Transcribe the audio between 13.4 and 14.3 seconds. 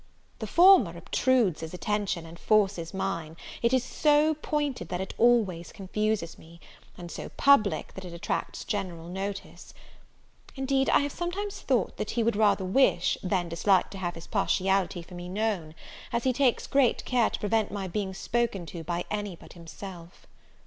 dislike to have his